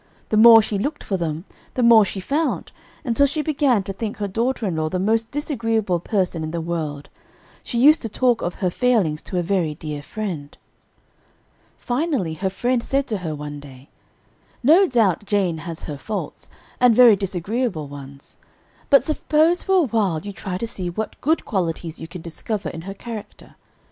[0.29, 1.45] The more she looked for them,
[1.75, 2.71] the more she found,
[3.05, 6.59] until she began to think her daughter in law the most disagreeable person in the
[6.59, 7.07] world.
[7.63, 10.57] She used to talk of her failings to a very dear friend.
[11.77, 13.89] "Finally, her friend said to her one day,
[14.63, 16.49] 'No doubt Jane has her faults,
[16.79, 18.37] and very disagreeable ones,
[18.89, 22.81] but suppose for awhile you try to see what good qualities you can discover in
[22.81, 23.55] her character.